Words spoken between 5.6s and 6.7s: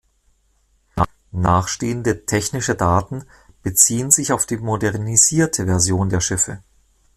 Version der Schiffe.